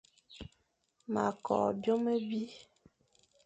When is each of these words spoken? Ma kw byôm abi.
Ma 1.13 1.25
kw 1.43 1.53
byôm 1.79 2.03
abi. 2.15 2.43